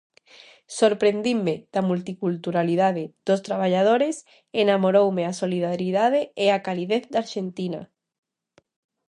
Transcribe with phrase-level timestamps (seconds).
[0.79, 4.15] Sorprendinme da multiculturalidade dos traballadores
[4.59, 7.81] e namoroume a solidariedade e a calidez de Arxentina.